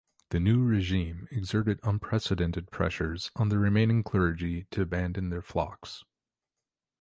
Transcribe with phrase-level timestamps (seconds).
[0.31, 6.03] The new regime exerted unprecedented pressures on the remaining clergy to abandon their flocks.